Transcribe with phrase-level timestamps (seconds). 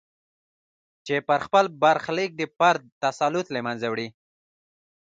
[1.05, 4.07] چې پر خپل برخلیک د فرد تسلط له منځه وړي.